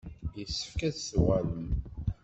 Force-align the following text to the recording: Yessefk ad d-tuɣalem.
Yessefk 0.37 0.79
ad 0.87 0.93
d-tuɣalem. 0.95 1.69